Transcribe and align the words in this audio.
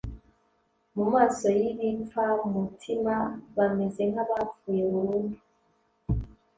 mu 0.95 1.03
maso 1.13 1.45
y'ibipfamutima 1.59 3.15
bameze 3.57 4.01
nk'abapfuye 4.11 4.83
burundu 4.91 5.37